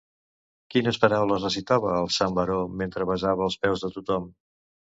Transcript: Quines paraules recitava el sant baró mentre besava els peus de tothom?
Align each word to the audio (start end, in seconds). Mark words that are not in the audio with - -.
Quines 0.75 0.97
paraules 1.03 1.45
recitava 1.47 1.93
el 1.97 2.09
sant 2.17 2.35
baró 2.39 2.57
mentre 2.83 3.09
besava 3.13 3.47
els 3.49 3.63
peus 3.67 3.85
de 3.87 3.93
tothom? 3.99 4.31